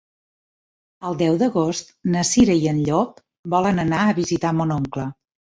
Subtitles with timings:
[1.09, 3.23] El deu d'agost na Cira i en Llop
[3.57, 5.11] volen anar a visitar mon oncle.